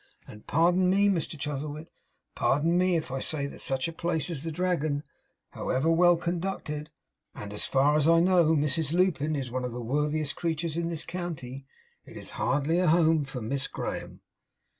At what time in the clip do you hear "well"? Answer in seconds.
5.91-6.17